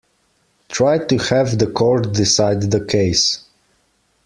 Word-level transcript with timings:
Try 0.67 0.97
to 0.97 1.17
have 1.19 1.59
the 1.59 1.67
court 1.67 2.11
decide 2.11 2.71
the 2.71 2.83
case. 2.83 3.45